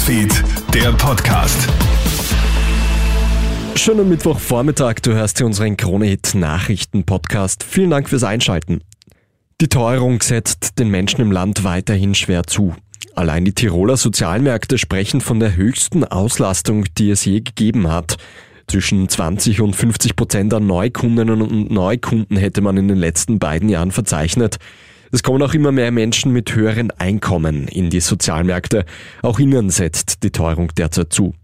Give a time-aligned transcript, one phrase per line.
[0.00, 1.68] Newsfeed, der Podcast.
[3.74, 7.62] Schönen Mittwochvormittag, du hörst hier unseren Krone-Hit Nachrichten-Podcast.
[7.62, 8.80] Vielen Dank fürs Einschalten.
[9.60, 12.74] Die Teuerung setzt den Menschen im Land weiterhin schwer zu.
[13.14, 18.16] Allein die Tiroler Sozialmärkte sprechen von der höchsten Auslastung, die es je gegeben hat.
[18.68, 23.68] Zwischen 20 und 50 Prozent an Neukundinnen und Neukunden hätte man in den letzten beiden
[23.68, 24.56] Jahren verzeichnet.
[25.12, 28.84] Es kommen auch immer mehr Menschen mit höheren Einkommen in die Sozialmärkte.
[29.22, 31.34] Auch ihnen setzt die Teuerung derzeit zu.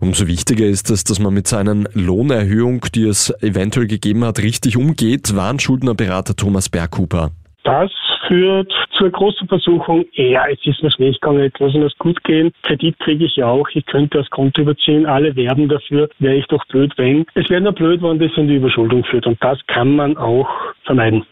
[0.00, 4.78] Umso wichtiger ist es, dass man mit seinen Lohnerhöhung, die es eventuell gegeben hat, richtig
[4.78, 7.32] umgeht, Warnschuldnerberater Thomas Berghuber.
[7.62, 7.90] Das
[8.26, 12.52] führt zur großen Versuchung, ja, es ist mir schlecht gegangen, jetzt muss es gut gehen.
[12.62, 16.46] Kredit kriege ich ja auch, ich könnte das Konto überziehen, alle werben dafür, wäre ich
[16.46, 17.26] doch blöd, wenn.
[17.34, 20.48] Es wäre nur blöd, wenn das in die Überschuldung führt und das kann man auch
[20.84, 21.26] vermeiden.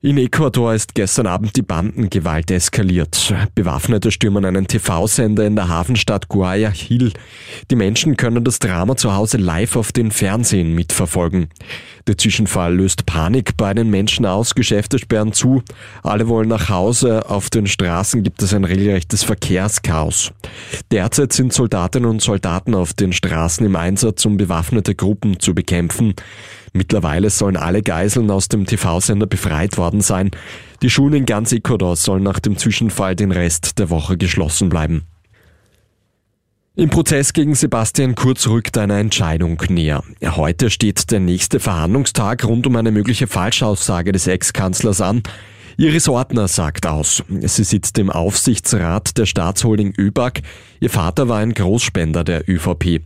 [0.00, 3.34] In Ecuador ist gestern Abend die Bandengewalt eskaliert.
[3.56, 7.12] Bewaffnete stürmen einen TV-Sender in der Hafenstadt Guayaquil.
[7.68, 11.48] Die Menschen können das Drama zu Hause live auf den Fernsehen mitverfolgen.
[12.06, 15.64] Der Zwischenfall löst Panik bei den Menschen aus, Geschäfte sperren zu,
[16.04, 20.30] alle wollen nach Hause, auf den Straßen gibt es ein regelrechtes Verkehrschaos.
[20.92, 26.14] Derzeit sind Soldatinnen und Soldaten auf den Straßen im Einsatz, um bewaffnete Gruppen zu bekämpfen.
[26.72, 30.30] Mittlerweile sollen alle Geiseln aus dem TV-Sender befreit worden sein.
[30.82, 35.04] Die Schulen in ganz Ecuador sollen nach dem Zwischenfall den Rest der Woche geschlossen bleiben.
[36.78, 40.04] Im Prozess gegen Sebastian Kurz rückt eine Entscheidung näher.
[40.24, 45.24] Heute steht der nächste Verhandlungstag rund um eine mögliche Falschaussage des Ex-Kanzlers an.
[45.76, 47.24] Iris Ortner sagt aus.
[47.28, 50.42] Sie sitzt im Aufsichtsrat der Staatsholding ÖBAG.
[50.78, 53.00] Ihr Vater war ein Großspender der ÖVP.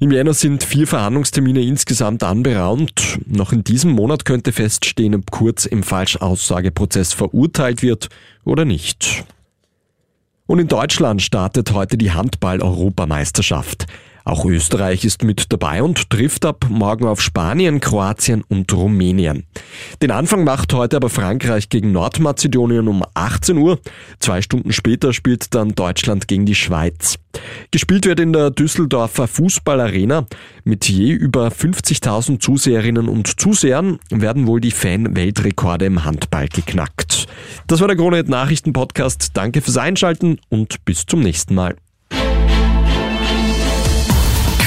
[0.00, 3.18] Im Jänner sind vier Verhandlungstermine insgesamt anberaumt.
[3.26, 8.08] Noch in diesem Monat könnte feststehen, ob Kurz im Falschaussageprozess verurteilt wird
[8.44, 9.24] oder nicht.
[10.46, 13.86] Und in Deutschland startet heute die Handball-Europameisterschaft.
[14.28, 19.44] Auch Österreich ist mit dabei und trifft ab morgen auf Spanien, Kroatien und Rumänien.
[20.02, 23.80] Den Anfang macht heute aber Frankreich gegen Nordmazedonien um 18 Uhr.
[24.20, 27.16] Zwei Stunden später spielt dann Deutschland gegen die Schweiz.
[27.70, 30.26] Gespielt wird in der Düsseldorfer Fußballarena.
[30.62, 37.28] Mit je über 50.000 Zuseherinnen und Zusehern werden wohl die Fan-Weltrekorde im Handball geknackt.
[37.66, 39.30] Das war der Krone Nachrichten Podcast.
[39.32, 41.76] Danke fürs Einschalten und bis zum nächsten Mal.